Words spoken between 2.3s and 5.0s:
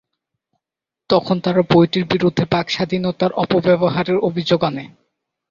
বাক স্বাধীনতার অপব্যবহারের অভিযোগ আনে।